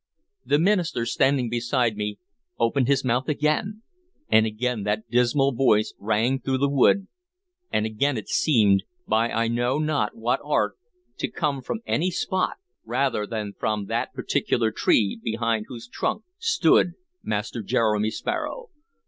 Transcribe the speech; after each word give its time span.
The 0.43 0.57
minister, 0.57 1.05
standing 1.05 1.47
beside 1.47 1.95
me, 1.95 2.17
opened 2.57 2.87
his 2.87 3.05
mouth 3.05 3.29
again, 3.29 3.83
and 4.29 4.47
again 4.47 4.81
that 4.81 5.07
dismal 5.11 5.51
voice 5.51 5.93
rang 5.99 6.39
through 6.39 6.57
the 6.57 6.67
wood, 6.69 7.05
and 7.71 7.85
again 7.85 8.17
it 8.17 8.27
seemed, 8.27 8.83
by 9.07 9.29
I 9.29 9.47
know 9.47 9.77
not 9.77 10.17
what 10.17 10.39
art, 10.43 10.75
to 11.19 11.27
come 11.29 11.61
from 11.61 11.81
any 11.85 12.09
spot 12.09 12.55
rather 12.83 13.27
than 13.27 13.53
from 13.53 13.85
that 13.89 14.11
particular 14.15 14.71
tree 14.71 15.19
behind 15.23 15.65
whose 15.67 15.87
trunk 15.87 16.23
stood 16.39 16.93
Master 17.21 17.61
Jeremy 17.61 18.09
Sparrow. 18.09 18.69